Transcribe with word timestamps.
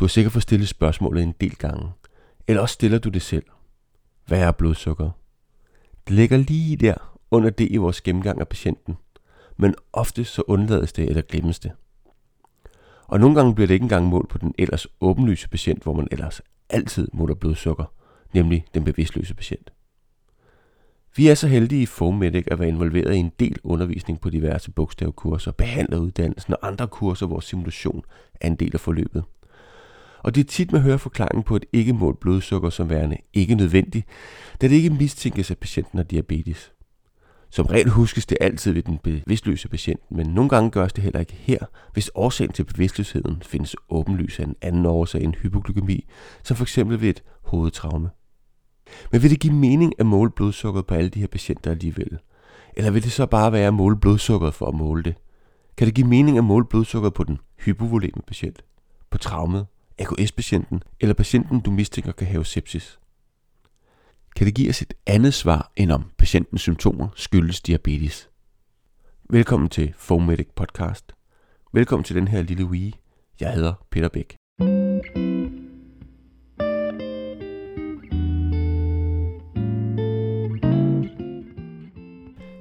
Du 0.00 0.04
har 0.04 0.08
sikkert 0.08 0.32
fået 0.32 0.42
stillet 0.42 0.68
spørgsmålet 0.68 1.22
en 1.22 1.34
del 1.40 1.56
gange. 1.56 1.92
Eller 2.48 2.62
også 2.62 2.72
stiller 2.72 2.98
du 2.98 3.08
det 3.08 3.22
selv. 3.22 3.44
Hvad 4.26 4.40
er 4.40 4.52
blodsukker? 4.52 5.10
Det 6.08 6.16
ligger 6.16 6.36
lige 6.36 6.76
der 6.76 7.18
under 7.30 7.50
det 7.50 7.68
i 7.70 7.76
vores 7.76 8.00
gennemgang 8.00 8.40
af 8.40 8.48
patienten. 8.48 8.96
Men 9.56 9.74
ofte 9.92 10.24
så 10.24 10.42
undlades 10.46 10.92
det 10.92 11.08
eller 11.08 11.22
glemmes 11.22 11.58
det. 11.58 11.72
Og 13.06 13.20
nogle 13.20 13.36
gange 13.36 13.54
bliver 13.54 13.66
det 13.66 13.74
ikke 13.74 13.84
engang 13.84 14.06
målt 14.06 14.28
på 14.28 14.38
den 14.38 14.54
ellers 14.58 14.86
åbenlyse 15.00 15.48
patient, 15.48 15.82
hvor 15.82 15.92
man 15.92 16.08
ellers 16.10 16.40
altid 16.70 17.08
måler 17.12 17.34
blodsukker, 17.34 17.84
nemlig 18.34 18.64
den 18.74 18.84
bevidstløse 18.84 19.34
patient. 19.34 19.72
Vi 21.16 21.28
er 21.28 21.34
så 21.34 21.48
heldige 21.48 21.82
i 21.82 21.86
Fomedic 21.86 22.44
at 22.46 22.58
være 22.58 22.68
involveret 22.68 23.14
i 23.14 23.18
en 23.18 23.32
del 23.40 23.56
undervisning 23.64 24.20
på 24.20 24.30
diverse 24.30 24.70
bogstavkurser, 24.70 25.52
behandleruddannelsen 25.52 26.54
og 26.54 26.66
andre 26.66 26.88
kurser, 26.88 27.26
hvor 27.26 27.40
simulation 27.40 28.04
er 28.40 28.46
en 28.46 28.56
del 28.56 28.70
af 28.74 28.80
forløbet. 28.80 29.24
Og 30.22 30.34
det 30.34 30.40
er 30.40 30.48
tit, 30.48 30.72
man 30.72 30.80
hører 30.80 30.96
forklaringen 30.96 31.42
på 31.42 31.56
et 31.56 31.64
ikke 31.72 31.92
målt 31.92 32.20
blodsukker 32.20 32.70
som 32.70 32.90
værende 32.90 33.16
ikke 33.32 33.54
nødvendigt, 33.54 34.06
da 34.60 34.68
det 34.68 34.74
ikke 34.74 34.90
mistænkes, 34.90 35.50
at 35.50 35.58
patienten 35.58 35.98
har 35.98 36.04
diabetes. 36.04 36.72
Som 37.50 37.66
regel 37.66 37.90
huskes 37.90 38.26
det 38.26 38.38
altid 38.40 38.72
ved 38.72 38.82
den 38.82 38.98
bevidstløse 38.98 39.68
patient, 39.68 40.00
men 40.10 40.26
nogle 40.26 40.48
gange 40.48 40.70
gøres 40.70 40.92
det 40.92 41.04
heller 41.04 41.20
ikke 41.20 41.32
her, 41.32 41.58
hvis 41.92 42.10
årsagen 42.14 42.52
til 42.52 42.64
bevidstløsheden 42.64 43.42
findes 43.42 43.76
åbenlys 43.88 44.40
af 44.40 44.44
en 44.44 44.56
anden 44.62 44.86
årsag 44.86 45.22
end 45.22 45.34
hypoglykemi, 45.34 46.06
som 46.42 46.56
f.eks. 46.56 46.78
ved 46.78 47.02
et 47.02 47.22
hovedtraume. 47.44 48.10
Men 49.12 49.22
vil 49.22 49.30
det 49.30 49.40
give 49.40 49.54
mening 49.54 49.92
at 49.98 50.06
måle 50.06 50.30
blodsukkeret 50.30 50.86
på 50.86 50.94
alle 50.94 51.10
de 51.10 51.20
her 51.20 51.26
patienter 51.26 51.70
alligevel? 51.70 52.18
Eller 52.76 52.90
vil 52.90 53.02
det 53.02 53.12
så 53.12 53.26
bare 53.26 53.52
være 53.52 53.66
at 53.66 53.74
måle 53.74 53.96
blodsukkeret 53.96 54.54
for 54.54 54.66
at 54.66 54.74
måle 54.74 55.02
det? 55.02 55.14
Kan 55.76 55.86
det 55.86 55.94
give 55.94 56.06
mening 56.06 56.38
at 56.38 56.44
måle 56.44 56.64
blodsukkeret 56.64 57.14
på 57.14 57.24
den 57.24 57.38
hypovoleme 57.64 58.22
patient? 58.26 58.64
På 59.10 59.18
traumet? 59.18 59.66
AKS-patienten? 60.00 60.82
Eller 61.00 61.14
patienten, 61.14 61.60
du 61.60 61.70
mistænker 61.70 62.12
kan 62.12 62.26
have 62.26 62.44
sepsis? 62.44 62.98
Kan 64.36 64.46
det 64.46 64.54
give 64.54 64.70
os 64.70 64.82
et 64.82 64.94
andet 65.06 65.34
svar, 65.34 65.72
end 65.76 65.92
om 65.92 66.10
patientens 66.18 66.60
symptomer 66.60 67.08
skyldes 67.16 67.60
diabetes? 67.60 68.30
Velkommen 69.30 69.68
til 69.68 69.92
Fomedic 69.96 70.48
Podcast. 70.56 71.12
Velkommen 71.72 72.04
til 72.04 72.16
den 72.16 72.28
her 72.28 72.42
lille 72.42 72.64
wee. 72.64 72.92
Jeg 73.40 73.54
hedder 73.54 73.86
Peter 73.90 74.08
Bæk. 74.08 74.36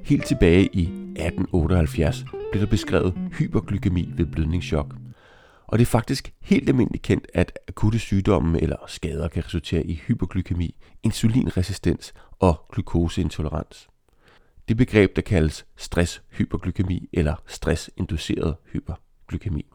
Helt 0.04 0.26
tilbage 0.26 0.70
i 0.74 0.84
1878 0.84 2.26
blev 2.52 2.62
der 2.62 2.70
beskrevet 2.70 3.14
hyperglykemi 3.32 4.10
ved 4.16 4.26
blødningschok. 4.26 4.99
Og 5.70 5.80
det 5.80 5.86
er 5.86 5.90
faktisk 5.90 6.34
helt 6.42 6.70
almindeligt 6.70 7.04
kendt, 7.04 7.28
at 7.34 7.60
akutte 7.68 8.00
sygdomme 8.00 8.62
eller 8.62 8.76
skader 8.88 9.28
kan 9.28 9.46
resultere 9.46 9.86
i 9.86 10.02
hyperglykemi, 10.08 10.76
insulinresistens 11.04 12.14
og 12.40 12.66
glukoseintolerans. 12.74 13.88
Det 14.68 14.78
begreb, 14.78 15.16
der 15.16 15.22
kaldes 15.22 15.66
stresshyperglykemi 15.78 17.10
eller 17.14 17.36
stressinduceret 17.48 18.56
hyperglykemi. 18.74 19.66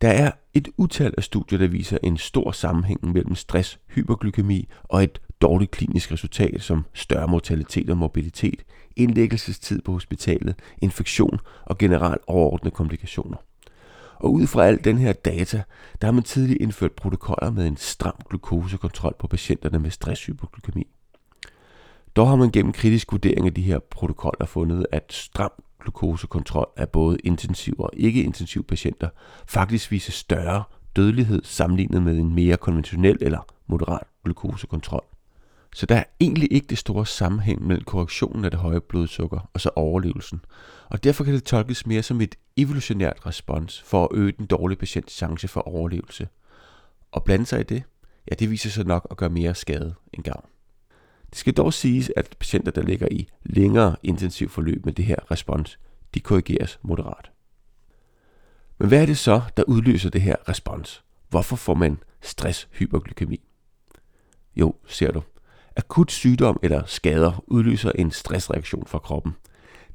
Der 0.00 0.08
er 0.08 0.30
et 0.54 0.68
utal 0.76 1.14
af 1.16 1.24
studier, 1.24 1.58
der 1.58 1.66
viser 1.66 1.98
en 2.02 2.16
stor 2.16 2.52
sammenhæng 2.52 3.12
mellem 3.12 3.34
stresshyperglykemi 3.34 4.68
og 4.84 5.04
et 5.04 5.20
dårligt 5.40 5.70
klinisk 5.70 6.12
resultat 6.12 6.62
som 6.62 6.84
større 6.92 7.28
mortalitet 7.28 7.90
og 7.90 7.96
morbiditet, 7.96 8.64
indlæggelsestid 8.96 9.82
på 9.82 9.92
hospitalet, 9.92 10.54
infektion 10.78 11.38
og 11.62 11.78
generelt 11.78 12.22
overordnede 12.26 12.74
komplikationer. 12.74 13.36
Og 14.18 14.32
ud 14.32 14.46
fra 14.46 14.66
al 14.66 14.84
den 14.84 14.98
her 14.98 15.12
data, 15.12 15.62
der 16.00 16.06
har 16.06 16.12
man 16.12 16.22
tidligt 16.22 16.62
indført 16.62 16.92
protokoller 16.92 17.50
med 17.50 17.66
en 17.66 17.76
stram 17.76 18.14
glukosekontrol 18.28 19.14
på 19.18 19.26
patienterne 19.26 19.78
med 19.78 19.90
stresshypoglykemi. 19.90 20.86
Dog 22.16 22.28
har 22.28 22.36
man 22.36 22.50
gennem 22.50 22.72
kritisk 22.72 23.12
vurdering 23.12 23.46
af 23.46 23.54
de 23.54 23.62
her 23.62 23.78
protokoller 23.78 24.46
fundet, 24.46 24.86
at 24.92 25.12
stram 25.12 25.52
glukosekontrol 25.80 26.66
af 26.76 26.88
både 26.88 27.18
intensiv 27.24 27.74
og 27.78 27.90
ikke-intensiv 27.92 28.64
patienter 28.64 29.08
faktisk 29.46 29.90
viser 29.90 30.12
større 30.12 30.62
dødelighed 30.96 31.42
sammenlignet 31.44 32.02
med 32.02 32.18
en 32.18 32.34
mere 32.34 32.56
konventionel 32.56 33.18
eller 33.20 33.46
moderat 33.66 34.06
glukosekontrol. 34.24 35.04
Så 35.74 35.86
der 35.86 35.96
er 35.96 36.04
egentlig 36.20 36.52
ikke 36.52 36.66
det 36.66 36.78
store 36.78 37.06
sammenhæng 37.06 37.66
mellem 37.66 37.84
korrektionen 37.84 38.44
af 38.44 38.50
det 38.50 38.60
høje 38.60 38.80
blodsukker 38.80 39.50
og 39.54 39.60
så 39.60 39.70
overlevelsen. 39.76 40.40
Og 40.90 41.04
derfor 41.04 41.24
kan 41.24 41.34
det 41.34 41.44
tolkes 41.44 41.86
mere 41.86 42.02
som 42.02 42.20
et 42.20 42.34
evolutionært 42.56 43.26
respons 43.26 43.82
for 43.82 44.04
at 44.04 44.08
øge 44.12 44.32
den 44.32 44.46
dårlige 44.46 44.78
patients 44.78 45.14
chance 45.14 45.48
for 45.48 45.60
overlevelse. 45.60 46.28
Og 47.12 47.24
blande 47.24 47.46
sig 47.46 47.60
i 47.60 47.62
det, 47.62 47.82
ja 48.30 48.34
det 48.34 48.50
viser 48.50 48.70
sig 48.70 48.86
nok 48.86 49.06
at 49.10 49.16
gøre 49.16 49.30
mere 49.30 49.54
skade 49.54 49.94
end 50.12 50.22
gavn. 50.22 50.46
Det 51.30 51.38
skal 51.38 51.54
dog 51.54 51.72
siges, 51.72 52.12
at 52.16 52.36
patienter, 52.38 52.72
der 52.72 52.82
ligger 52.82 53.08
i 53.10 53.28
længere 53.42 53.96
intensiv 54.02 54.48
forløb 54.48 54.84
med 54.84 54.92
det 54.92 55.04
her 55.04 55.30
respons, 55.30 55.78
de 56.14 56.20
korrigeres 56.20 56.78
moderat. 56.82 57.30
Men 58.78 58.88
hvad 58.88 59.02
er 59.02 59.06
det 59.06 59.18
så, 59.18 59.42
der 59.56 59.62
udløser 59.62 60.10
det 60.10 60.22
her 60.22 60.36
respons? 60.48 61.04
Hvorfor 61.28 61.56
får 61.56 61.74
man 61.74 61.98
stresshyperglykemi? 62.22 63.40
Jo, 64.56 64.74
ser 64.86 65.12
du. 65.12 65.22
Akut 65.76 66.12
sygdom 66.12 66.58
eller 66.62 66.82
skader 66.86 67.44
udløser 67.46 67.92
en 67.94 68.10
stressreaktion 68.10 68.86
fra 68.86 68.98
kroppen. 68.98 69.32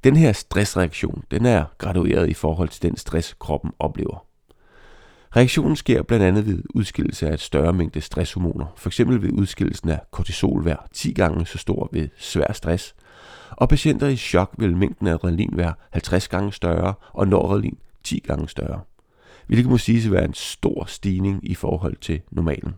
Den 0.03 0.15
her 0.15 0.31
stressreaktion 0.31 1.23
den 1.31 1.45
er 1.45 1.65
gradueret 1.77 2.29
i 2.29 2.33
forhold 2.33 2.69
til 2.69 2.81
den 2.81 2.97
stress, 2.97 3.35
kroppen 3.39 3.71
oplever. 3.79 4.25
Reaktionen 5.35 5.75
sker 5.75 6.03
blandt 6.03 6.25
andet 6.25 6.45
ved 6.45 6.63
udskillelse 6.69 7.27
af 7.27 7.33
et 7.33 7.39
større 7.39 7.73
mængde 7.73 8.01
stresshormoner, 8.01 8.65
f.eks. 8.77 8.99
ved 8.99 9.31
udskillelsen 9.31 9.89
af 9.89 9.99
kortisol 10.11 10.61
hver 10.61 10.75
10 10.93 11.13
gange 11.13 11.45
så 11.45 11.57
stor 11.57 11.89
ved 11.93 12.09
svær 12.17 12.53
stress, 12.53 12.95
og 13.51 13.69
patienter 13.69 14.07
i 14.07 14.15
chok 14.15 14.55
vil 14.57 14.77
mængden 14.77 15.07
af 15.07 15.13
adrenalin 15.13 15.57
være 15.57 15.73
50 15.91 16.27
gange 16.27 16.53
større 16.53 16.93
og 17.13 17.27
noradrenalin 17.27 17.77
10 18.03 18.19
gange 18.19 18.49
større, 18.49 18.81
hvilket 19.47 19.69
må 19.69 19.77
siges 19.77 20.05
at 20.05 20.11
være 20.11 20.25
en 20.25 20.33
stor 20.33 20.85
stigning 20.85 21.51
i 21.51 21.55
forhold 21.55 21.95
til 21.95 22.21
normalen. 22.31 22.73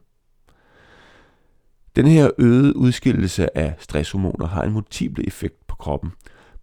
Den 1.95 2.07
her 2.07 2.29
øgede 2.37 2.75
udskillelse 2.75 3.57
af 3.57 3.75
stresshormoner 3.79 4.47
har 4.47 4.63
en 4.63 4.71
multiple 4.71 5.27
effekt 5.27 5.67
på 5.67 5.75
kroppen, 5.75 6.11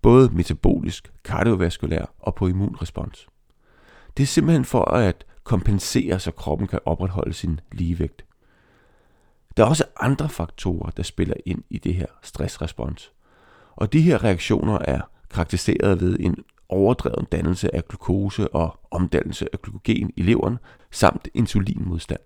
både 0.03 0.31
metabolisk, 0.33 1.13
kardiovaskulær 1.25 2.05
og 2.19 2.35
på 2.35 2.47
immunrespons. 2.49 3.27
Det 4.17 4.23
er 4.23 4.27
simpelthen 4.27 4.65
for 4.65 4.85
at 4.85 5.27
kompensere, 5.45 6.19
så 6.21 6.31
kroppen 6.31 6.67
kan 6.67 6.81
opretholde 6.85 7.33
sin 7.33 7.61
ligevægt. 7.73 8.25
Der 9.57 9.65
er 9.65 9.69
også 9.69 9.85
andre 10.01 10.29
faktorer, 10.29 10.91
der 10.91 11.03
spiller 11.03 11.35
ind 11.47 11.63
i 11.71 11.79
det 11.79 11.95
her 11.95 12.07
stressrespons. 12.23 13.13
Og 13.77 13.93
de 13.93 14.01
her 14.01 14.25
reaktioner 14.25 14.79
er 14.79 15.01
karakteriseret 15.31 16.01
ved 16.01 16.17
en 16.21 16.37
overdreven 16.69 17.27
dannelse 17.33 17.75
af 17.75 17.89
glukose 17.89 18.55
og 18.55 18.81
omdannelse 18.91 19.49
af 19.53 19.63
glykogen 19.63 20.13
i 20.17 20.23
leveren, 20.23 20.59
samt 20.91 21.29
insulinmodstand. 21.35 22.21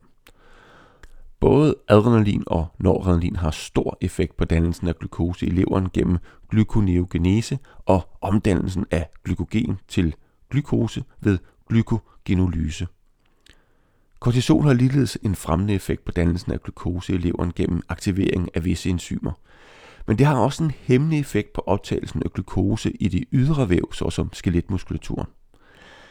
Både 1.43 1.75
adrenalin 1.89 2.43
og 2.47 2.67
noradrenalin 2.79 3.37
har 3.37 3.51
stor 3.51 3.99
effekt 4.01 4.37
på 4.37 4.45
dannelsen 4.45 4.89
af 4.89 4.97
glukose 4.99 5.47
i 5.47 5.51
leveren 5.51 5.89
gennem 5.93 6.19
glykoneogenese 6.51 7.59
og 7.87 8.09
omdannelsen 8.21 8.87
af 8.91 9.11
glykogen 9.25 9.79
til 9.89 10.15
glukose 10.51 11.05
ved 11.21 11.39
glykogenolyse. 11.69 12.87
Kortisol 14.21 14.63
har 14.63 14.73
ligeledes 14.73 15.19
en 15.23 15.35
fremmende 15.35 15.75
effekt 15.75 16.05
på 16.05 16.13
dannelsen 16.13 16.53
af 16.53 16.63
glukose 16.63 17.15
i 17.15 17.17
leveren 17.17 17.53
gennem 17.57 17.83
aktivering 17.89 18.49
af 18.55 18.65
visse 18.65 18.91
enzymer. 18.91 19.33
Men 20.07 20.19
det 20.19 20.27
har 20.27 20.37
også 20.37 20.65
en 20.65 20.71
hæmmende 20.71 21.19
effekt 21.19 21.53
på 21.53 21.63
optagelsen 21.67 22.23
af 22.25 22.33
glukose 22.33 22.91
i 22.91 23.09
det 23.09 23.25
ydre 23.33 23.69
væv, 23.69 23.93
såsom 23.93 24.33
skeletmuskulaturen. 24.33 25.29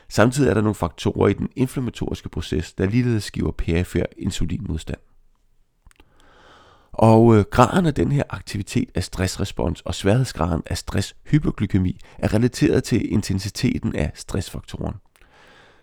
Samtidig 0.09 0.49
er 0.49 0.53
der 0.53 0.61
nogle 0.61 0.75
faktorer 0.75 1.27
i 1.27 1.33
den 1.33 1.49
inflammatoriske 1.55 2.29
proces, 2.29 2.73
der 2.73 2.85
ligeledes 2.85 3.31
giver 3.31 3.51
perifer 3.51 4.05
insulinmodstand. 4.17 4.99
Og 6.93 7.35
øh, 7.35 7.45
graden 7.51 7.85
af 7.85 7.93
den 7.93 8.11
her 8.11 8.23
aktivitet 8.29 8.89
af 8.95 9.03
stressrespons 9.03 9.81
og 9.81 9.95
sværhedsgraden 9.95 10.63
af 10.65 10.77
stresshypoglykemi 10.77 11.99
er 12.17 12.33
relateret 12.33 12.83
til 12.83 13.13
intensiteten 13.13 13.95
af 13.95 14.11
stressfaktoren. 14.15 14.95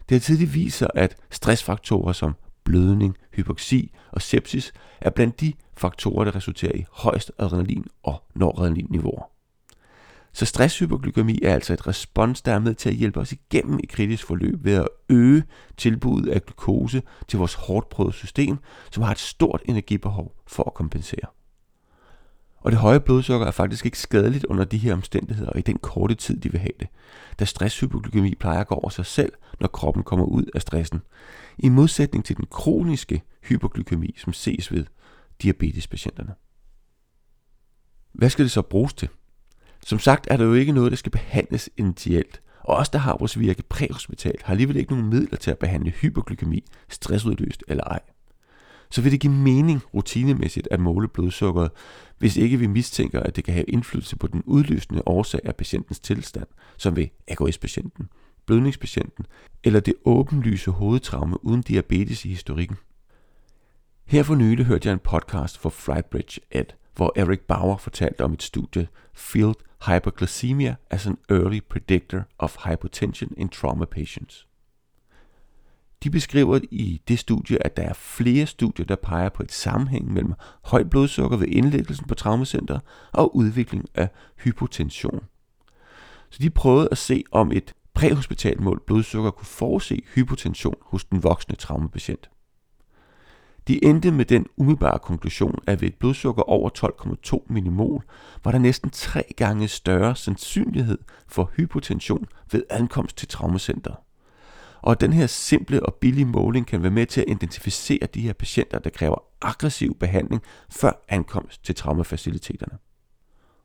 Det 0.08 0.14
har 0.14 0.20
tidligt 0.20 0.54
vist 0.54 0.78
sig, 0.78 0.88
at 0.94 1.16
stressfaktorer 1.30 2.12
som 2.12 2.34
blødning, 2.64 3.16
hypoxi 3.34 3.92
og 4.12 4.22
sepsis 4.22 4.72
er 5.00 5.10
blandt 5.10 5.40
de 5.40 5.52
faktorer, 5.76 6.24
der 6.24 6.36
resulterer 6.36 6.72
i 6.74 6.84
højst 6.92 7.32
adrenalin 7.38 7.86
og 8.02 8.22
noradrenalinniveauer. 8.34 9.37
Så 10.38 10.46
stresshyperglykemi 10.46 11.38
er 11.42 11.54
altså 11.54 11.72
et 11.72 11.86
respons, 11.86 12.42
der 12.42 12.52
er 12.52 12.58
med 12.58 12.74
til 12.74 12.88
at 12.88 12.94
hjælpe 12.94 13.20
os 13.20 13.32
igennem 13.32 13.78
et 13.82 13.88
kritisk 13.88 14.24
forløb 14.26 14.64
ved 14.64 14.74
at 14.74 14.88
øge 15.08 15.44
tilbuddet 15.76 16.30
af 16.30 16.42
glukose 16.42 17.02
til 17.28 17.38
vores 17.38 17.54
hårdt 17.54 17.88
prøvede 17.88 18.12
system, 18.12 18.58
som 18.90 19.02
har 19.02 19.12
et 19.12 19.18
stort 19.18 19.62
energibehov 19.64 20.34
for 20.46 20.64
at 20.64 20.74
kompensere. 20.74 21.28
Og 22.60 22.70
det 22.70 22.80
høje 22.80 23.00
blodsukker 23.00 23.46
er 23.46 23.50
faktisk 23.50 23.84
ikke 23.86 23.98
skadeligt 23.98 24.44
under 24.44 24.64
de 24.64 24.78
her 24.78 24.92
omstændigheder 24.92 25.50
og 25.50 25.58
i 25.58 25.62
den 25.62 25.78
korte 25.78 26.14
tid, 26.14 26.40
de 26.40 26.50
vil 26.50 26.60
have 26.60 26.72
det. 26.80 26.88
Da 27.38 27.44
stresshypoglykemi 27.44 28.34
plejer 28.34 28.60
at 28.60 28.66
gå 28.66 28.74
over 28.74 28.88
sig 28.88 29.06
selv, 29.06 29.32
når 29.60 29.68
kroppen 29.68 30.02
kommer 30.02 30.26
ud 30.26 30.44
af 30.54 30.60
stressen. 30.60 31.00
I 31.58 31.68
modsætning 31.68 32.24
til 32.24 32.36
den 32.36 32.46
kroniske 32.50 33.22
hypoglykemi, 33.42 34.14
som 34.18 34.32
ses 34.32 34.72
ved 34.72 34.84
diabetespatienterne. 35.42 36.34
Hvad 38.12 38.30
skal 38.30 38.44
det 38.44 38.52
så 38.52 38.62
bruges 38.62 38.94
til? 38.94 39.08
Som 39.88 39.98
sagt 39.98 40.26
er 40.30 40.36
der 40.36 40.44
jo 40.44 40.54
ikke 40.54 40.72
noget, 40.72 40.92
der 40.92 40.96
skal 40.96 41.12
behandles 41.12 41.70
initialt, 41.76 42.42
og 42.60 42.76
os, 42.76 42.88
der 42.88 42.98
har 42.98 43.16
vores 43.16 43.38
virke 43.38 43.62
præhospitalt, 43.62 44.42
har 44.42 44.52
alligevel 44.52 44.76
ikke 44.76 44.92
nogen 44.92 45.10
midler 45.10 45.36
til 45.36 45.50
at 45.50 45.58
behandle 45.58 45.90
hyperglykemi, 45.90 46.64
stressudløst 46.88 47.64
eller 47.68 47.84
ej. 47.84 48.00
Så 48.90 49.02
vil 49.02 49.12
det 49.12 49.20
give 49.20 49.32
mening 49.32 49.82
rutinemæssigt 49.94 50.68
at 50.70 50.80
måle 50.80 51.08
blodsukkeret, 51.08 51.70
hvis 52.18 52.36
ikke 52.36 52.56
vi 52.56 52.66
mistænker, 52.66 53.20
at 53.20 53.36
det 53.36 53.44
kan 53.44 53.54
have 53.54 53.64
indflydelse 53.64 54.16
på 54.16 54.26
den 54.26 54.42
udløsende 54.46 55.02
årsag 55.06 55.40
af 55.44 55.56
patientens 55.56 56.00
tilstand, 56.00 56.46
som 56.76 56.96
ved 56.96 57.06
AKS-patienten, 57.28 58.08
blødningspatienten 58.46 59.26
eller 59.64 59.80
det 59.80 59.94
åbenlyse 60.04 60.70
hovedtraume 60.70 61.44
uden 61.44 61.62
diabetes 61.62 62.24
i 62.24 62.28
historikken. 62.28 62.76
Her 64.06 64.22
for 64.22 64.34
nylig 64.34 64.66
hørte 64.66 64.88
jeg 64.88 64.92
en 64.92 65.00
podcast 65.04 65.58
for 65.58 65.70
Flybridge 65.70 66.40
Ed, 66.50 66.66
hvor 66.98 67.12
Eric 67.16 67.40
Bauer 67.40 67.76
fortalte 67.76 68.24
om 68.24 68.32
et 68.32 68.42
studie, 68.42 68.88
Field 69.14 69.54
Hyperglycemia 69.86 70.74
as 70.90 71.06
an 71.06 71.18
Early 71.30 71.60
Predictor 71.68 72.22
of 72.38 72.56
Hypotension 72.66 73.30
in 73.36 73.48
Trauma 73.48 73.84
Patients. 73.84 74.46
De 76.02 76.10
beskriver 76.10 76.60
i 76.70 77.02
det 77.08 77.18
studie, 77.18 77.66
at 77.66 77.76
der 77.76 77.82
er 77.82 77.92
flere 77.92 78.46
studier, 78.46 78.86
der 78.86 78.96
peger 78.96 79.28
på 79.28 79.42
et 79.42 79.52
sammenhæng 79.52 80.12
mellem 80.12 80.34
højt 80.64 80.90
blodsukker 80.90 81.36
ved 81.36 81.46
indlæggelsen 81.48 82.06
på 82.06 82.14
traumacenter 82.14 82.78
og 83.12 83.36
udvikling 83.36 83.84
af 83.94 84.08
hypotension. 84.44 85.24
Så 86.30 86.38
de 86.42 86.50
prøvede 86.50 86.88
at 86.90 86.98
se, 86.98 87.24
om 87.32 87.52
et 87.52 87.74
præhospitalmål 87.94 88.82
blodsukker 88.86 89.30
kunne 89.30 89.46
forudse 89.46 90.02
hypotension 90.14 90.76
hos 90.82 91.04
den 91.04 91.22
voksne 91.22 91.56
traumapatient. 91.56 92.30
De 93.68 93.84
endte 93.84 94.10
med 94.10 94.24
den 94.24 94.46
umiddelbare 94.56 94.98
konklusion, 94.98 95.58
at 95.66 95.80
ved 95.80 95.88
et 95.88 95.94
blodsukker 95.94 96.42
over 96.42 96.70
12,2 97.40 97.52
millimol 97.52 98.04
var 98.44 98.50
der 98.50 98.58
næsten 98.58 98.90
tre 98.90 99.22
gange 99.36 99.68
større 99.68 100.16
sandsynlighed 100.16 100.98
for 101.26 101.50
hypotension 101.56 102.26
ved 102.52 102.62
ankomst 102.70 103.16
til 103.16 103.28
traumacenter. 103.28 103.92
Og 104.82 105.00
den 105.00 105.12
her 105.12 105.26
simple 105.26 105.86
og 105.86 105.94
billige 105.94 106.24
måling 106.24 106.66
kan 106.66 106.82
være 106.82 106.90
med 106.90 107.06
til 107.06 107.20
at 107.20 107.28
identificere 107.28 108.06
de 108.14 108.20
her 108.20 108.32
patienter, 108.32 108.78
der 108.78 108.90
kræver 108.90 109.22
aggressiv 109.42 109.96
behandling 110.00 110.42
før 110.70 111.04
ankomst 111.08 111.64
til 111.64 111.74
traumafaciliteterne. 111.74 112.78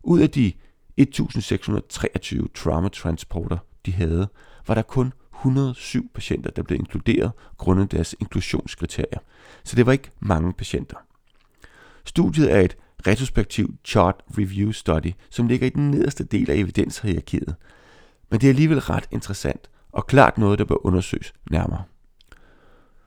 Ud 0.04 0.20
af 0.20 0.30
de 0.30 0.54
1623 0.98 2.48
traumatransporter, 2.54 3.58
de 3.86 3.92
havde, 3.92 4.28
var 4.68 4.76
der 4.76 4.82
kun 4.82 5.14
107 5.44 6.10
patienter, 6.14 6.52
der 6.52 6.64
blev 6.64 6.80
inkluderet 6.80 7.32
grundet 7.58 7.92
deres 7.92 8.16
inklusionskriterier. 8.20 9.20
Så 9.64 9.76
det 9.76 9.86
var 9.86 9.92
ikke 9.92 10.12
mange 10.20 10.54
patienter. 10.54 10.98
Studiet 12.06 12.52
er 12.52 12.60
et 12.60 12.78
retrospektiv 13.08 13.76
chart 13.86 14.16
review 14.38 14.72
study, 14.72 15.12
som 15.30 15.48
ligger 15.48 15.68
i 15.68 15.70
den 15.70 15.92
nederste 15.92 16.24
del 16.24 16.52
af 16.52 16.56
evidenshierarkiet. 16.56 17.56
Men 18.30 18.40
det 18.40 18.48
er 18.48 18.52
alligevel 18.52 18.80
ret 18.80 19.08
interessant, 19.12 19.70
og 19.92 20.08
klart 20.08 20.38
noget, 20.38 20.60
der 20.60 20.66
bør 20.66 20.86
undersøges 20.86 21.34
nærmere. 21.52 21.84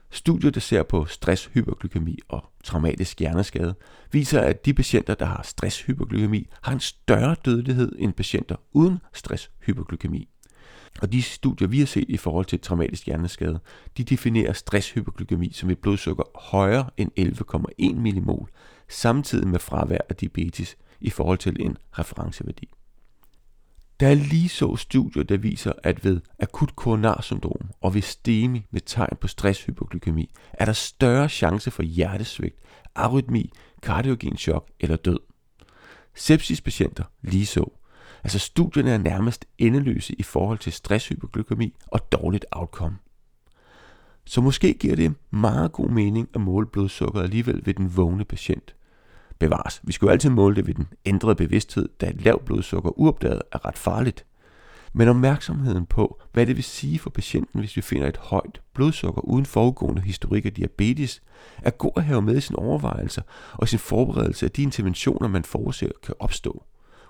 Studier, 0.09 0.51
der 0.51 0.59
ser 0.59 0.83
på 0.83 1.05
stresshyperglykemi 1.05 2.19
og 2.27 2.43
traumatisk 2.63 3.19
hjerneskade, 3.19 3.75
viser, 4.11 4.41
at 4.41 4.65
de 4.65 4.73
patienter, 4.73 5.15
der 5.15 5.25
har 5.25 5.41
stresshyperglykemi, 5.43 6.47
har 6.61 6.73
en 6.73 6.79
større 6.79 7.35
dødelighed 7.45 7.95
end 7.99 8.13
patienter 8.13 8.55
uden 8.73 8.99
stresshyperglykemi. 9.13 10.29
Og 11.01 11.11
de 11.11 11.21
studier, 11.21 11.67
vi 11.67 11.79
har 11.79 11.85
set 11.85 12.05
i 12.09 12.17
forhold 12.17 12.45
til 12.45 12.59
traumatisk 12.59 13.05
hjerneskade, 13.05 13.59
de 13.97 14.03
definerer 14.03 14.53
stresshypoglykemi 14.53 15.51
som 15.53 15.69
et 15.69 15.79
blodsukker 15.79 16.23
højere 16.35 16.89
end 16.97 17.11
11,1 17.19 17.95
millimol, 17.95 18.49
samtidig 18.89 19.47
med 19.47 19.59
fravær 19.59 19.97
af 20.09 20.15
diabetes 20.15 20.77
i 21.01 21.09
forhold 21.09 21.37
til 21.37 21.57
en 21.59 21.77
referenceværdi. 21.91 22.69
Der 23.99 24.07
er 24.07 24.13
lige 24.13 24.49
så 24.49 24.75
studier, 24.75 25.23
der 25.23 25.37
viser, 25.37 25.71
at 25.83 26.05
ved 26.05 26.21
akut 26.39 26.75
koronarsyndrom 26.75 27.69
og 27.81 27.93
ved 27.93 28.01
STEMI 28.01 28.65
med 28.71 28.81
tegn 28.81 29.17
på 29.21 29.27
stresshypoglykemi, 29.27 30.31
er 30.53 30.65
der 30.65 30.73
større 30.73 31.29
chance 31.29 31.71
for 31.71 31.83
hjertesvigt, 31.83 32.55
arytmi, 32.95 33.51
kardiogen 33.81 34.37
chok 34.37 34.69
eller 34.79 34.95
død. 34.95 35.19
Sepsispatienter 36.15 37.03
lige 37.21 37.45
så. 37.45 37.76
Altså 38.23 38.39
studierne 38.39 38.91
er 38.91 38.97
nærmest 38.97 39.45
endeløse 39.57 40.13
i 40.13 40.23
forhold 40.23 40.57
til 40.57 40.73
stresshypoglykemi 40.73 41.73
og 41.87 42.11
dårligt 42.11 42.45
outcome. 42.51 42.97
Så 44.25 44.41
måske 44.41 44.73
giver 44.73 44.95
det 44.95 45.13
meget 45.31 45.71
god 45.71 45.89
mening 45.89 46.29
at 46.33 46.41
måle 46.41 46.67
blodsukker 46.67 47.21
alligevel 47.21 47.61
ved 47.65 47.73
den 47.73 47.97
vågne 47.97 48.25
patient. 48.25 48.75
Bevares, 49.39 49.81
vi 49.83 49.91
skal 49.91 50.05
jo 50.05 50.11
altid 50.11 50.29
måle 50.29 50.55
det 50.55 50.67
ved 50.67 50.73
den 50.73 50.87
ændrede 51.05 51.35
bevidsthed, 51.35 51.89
da 52.01 52.09
et 52.09 52.21
lavt 52.21 52.45
blodsukker 52.45 52.99
uopdaget 52.99 53.41
er 53.51 53.65
ret 53.65 53.77
farligt. 53.77 54.25
Men 54.93 55.07
opmærksomheden 55.07 55.85
på, 55.85 56.21
hvad 56.33 56.45
det 56.45 56.55
vil 56.55 56.63
sige 56.63 56.99
for 56.99 57.09
patienten, 57.09 57.59
hvis 57.59 57.75
vi 57.75 57.81
finder 57.81 58.07
et 58.07 58.17
højt 58.17 58.61
blodsukker 58.73 59.21
uden 59.21 59.45
forudgående 59.45 60.01
historik 60.01 60.45
af 60.45 60.53
diabetes, 60.53 61.21
er 61.57 61.69
god 61.69 61.91
at 61.95 62.03
have 62.03 62.21
med 62.21 62.37
i 62.37 62.41
sin 62.41 62.55
overvejelser 62.55 63.21
og 63.53 63.67
sin 63.67 63.79
forberedelse 63.79 64.45
af 64.45 64.51
de 64.51 64.63
interventioner, 64.63 65.27
man 65.27 65.43
forudser 65.43 65.89
kan 66.03 66.15
opstå 66.19 66.63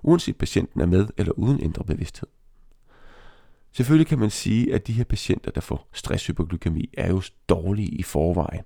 uanset 0.03 0.35
patienten 0.35 0.81
er 0.81 0.85
med 0.85 1.07
eller 1.17 1.31
uden 1.31 1.59
indre 1.59 1.83
bevidsthed. 1.83 2.27
Selvfølgelig 3.71 4.07
kan 4.07 4.19
man 4.19 4.29
sige, 4.29 4.73
at 4.73 4.87
de 4.87 4.93
her 4.93 5.03
patienter, 5.03 5.51
der 5.51 5.61
får 5.61 5.89
stresshypoglykemi, 5.93 6.89
er 6.97 7.09
jo 7.09 7.21
dårlige 7.49 7.87
i 7.87 8.03
forvejen, 8.03 8.63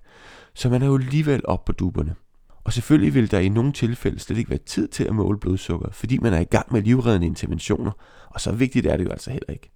så 0.53 0.69
man 0.69 0.81
er 0.81 0.85
jo 0.85 0.97
alligevel 0.97 1.41
op 1.45 1.65
på 1.65 1.71
duberne. 1.71 2.15
Og 2.63 2.73
selvfølgelig 2.73 3.13
vil 3.13 3.31
der 3.31 3.39
i 3.39 3.49
nogle 3.49 3.73
tilfælde 3.73 4.19
slet 4.19 4.37
ikke 4.37 4.49
være 4.49 4.59
tid 4.59 4.87
til 4.87 5.03
at 5.03 5.15
måle 5.15 5.39
blodsukker, 5.39 5.91
fordi 5.91 6.17
man 6.17 6.33
er 6.33 6.39
i 6.39 6.43
gang 6.43 6.73
med 6.73 6.81
livreddende 6.81 7.27
interventioner, 7.27 7.91
og 8.29 8.41
så 8.41 8.51
vigtigt 8.51 8.85
er 8.85 8.97
det 8.97 9.05
jo 9.05 9.09
altså 9.09 9.31
heller 9.31 9.49
ikke. 9.49 9.71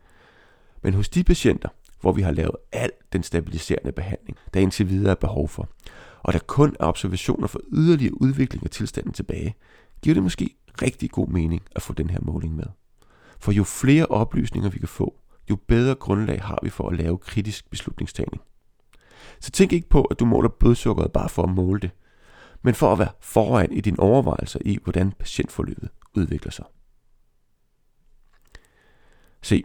Men 0.83 0.93
hos 0.93 1.09
de 1.09 1.23
patienter, 1.23 1.69
hvor 2.01 2.11
vi 2.11 2.21
har 2.21 2.31
lavet 2.31 2.55
al 2.71 2.91
den 3.13 3.23
stabiliserende 3.23 3.91
behandling, 3.91 4.37
der 4.53 4.59
indtil 4.59 4.89
videre 4.89 5.11
er 5.11 5.15
behov 5.15 5.49
for, 5.49 5.69
og 6.23 6.33
der 6.33 6.39
kun 6.39 6.75
er 6.79 6.85
observationer 6.85 7.47
for 7.47 7.59
yderligere 7.73 8.21
udvikling 8.21 8.63
af 8.63 8.69
tilstanden 8.69 9.13
tilbage, 9.13 9.55
giver 10.01 10.13
det 10.13 10.23
måske 10.23 10.55
rigtig 10.81 11.11
god 11.11 11.27
mening 11.27 11.61
at 11.75 11.81
få 11.81 11.93
den 11.93 12.09
her 12.09 12.19
måling 12.21 12.55
med. 12.55 12.65
For 13.39 13.51
jo 13.51 13.63
flere 13.63 14.05
oplysninger 14.05 14.69
vi 14.69 14.79
kan 14.79 14.87
få, 14.87 15.19
jo 15.49 15.57
bedre 15.67 15.95
grundlag 15.95 16.41
har 16.41 16.59
vi 16.63 16.69
for 16.69 16.89
at 16.89 16.97
lave 16.97 17.17
kritisk 17.17 17.69
beslutningstagning. 17.69 18.41
Så 19.39 19.51
tænk 19.51 19.73
ikke 19.73 19.89
på, 19.89 20.01
at 20.01 20.19
du 20.19 20.25
måler 20.25 20.49
blodsukkeret 20.49 21.11
bare 21.11 21.29
for 21.29 21.43
at 21.43 21.49
måle 21.49 21.79
det, 21.79 21.91
men 22.61 22.73
for 22.73 22.91
at 22.91 22.99
være 22.99 23.11
foran 23.19 23.71
i 23.71 23.81
dine 23.81 23.99
overvejelser 23.99 24.59
i, 24.65 24.77
hvordan 24.83 25.11
patientforløbet 25.11 25.89
udvikler 26.15 26.51
sig. 26.51 26.65
Se, 29.41 29.63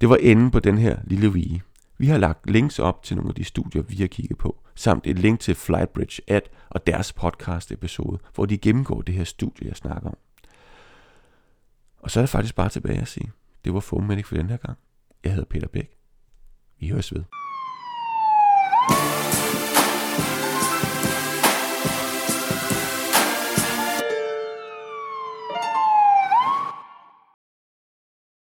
det 0.00 0.08
var 0.08 0.16
enden 0.16 0.50
på 0.50 0.60
den 0.60 0.78
her 0.78 0.98
lille 1.04 1.32
vige. 1.32 1.62
Vi 1.98 2.06
har 2.06 2.18
lagt 2.18 2.50
links 2.50 2.78
op 2.78 3.02
til 3.02 3.16
nogle 3.16 3.28
af 3.28 3.34
de 3.34 3.44
studier, 3.44 3.82
vi 3.82 3.96
har 3.96 4.06
kigget 4.06 4.38
på, 4.38 4.62
samt 4.74 5.06
et 5.06 5.18
link 5.18 5.40
til 5.40 5.54
Flightbridge 5.54 6.22
Ad 6.28 6.40
og 6.70 6.86
deres 6.86 7.12
podcast 7.12 7.72
episode, 7.72 8.18
hvor 8.34 8.46
de 8.46 8.58
gennemgår 8.58 9.02
det 9.02 9.14
her 9.14 9.24
studie, 9.24 9.68
jeg 9.68 9.76
snakker 9.76 10.10
om. 10.10 10.16
Og 12.02 12.10
så 12.10 12.20
er 12.20 12.22
det 12.22 12.30
faktisk 12.30 12.54
bare 12.54 12.68
tilbage 12.68 13.00
at 13.00 13.08
sige, 13.08 13.32
det 13.64 13.74
var 13.74 13.80
Foam 13.80 14.22
for 14.24 14.34
den 14.34 14.50
her 14.50 14.56
gang. 14.56 14.78
Jeg 15.24 15.32
hedder 15.32 15.48
Peter 15.48 15.68
Bæk. 15.68 15.90
Vi 16.80 16.88
høres 16.88 17.14
ved. 17.14 17.24